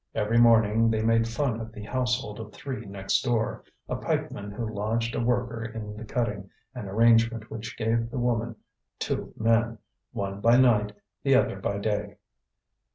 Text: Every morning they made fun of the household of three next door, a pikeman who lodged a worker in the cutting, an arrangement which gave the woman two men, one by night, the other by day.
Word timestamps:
Every 0.15 0.39
morning 0.39 0.89
they 0.89 1.03
made 1.03 1.27
fun 1.27 1.61
of 1.61 1.73
the 1.73 1.83
household 1.83 2.39
of 2.39 2.51
three 2.53 2.87
next 2.87 3.21
door, 3.23 3.63
a 3.87 3.95
pikeman 3.97 4.49
who 4.51 4.67
lodged 4.73 5.13
a 5.13 5.19
worker 5.19 5.63
in 5.63 5.95
the 5.95 6.05
cutting, 6.05 6.49
an 6.73 6.87
arrangement 6.89 7.51
which 7.51 7.77
gave 7.77 8.09
the 8.09 8.17
woman 8.17 8.55
two 8.97 9.31
men, 9.37 9.77
one 10.11 10.39
by 10.41 10.57
night, 10.57 10.93
the 11.21 11.35
other 11.35 11.57
by 11.59 11.77
day. 11.77 12.15